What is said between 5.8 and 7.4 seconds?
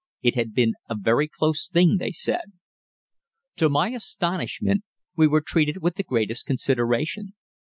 with the greatest consideration.